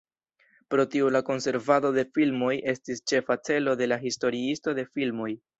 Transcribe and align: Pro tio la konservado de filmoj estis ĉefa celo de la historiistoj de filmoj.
Pro 0.75 0.85
tio 0.93 1.11
la 1.15 1.21
konservado 1.27 1.91
de 1.99 2.05
filmoj 2.19 2.51
estis 2.73 3.05
ĉefa 3.13 3.39
celo 3.51 3.79
de 3.83 3.93
la 3.93 4.03
historiistoj 4.09 4.79
de 4.81 4.91
filmoj. 4.99 5.33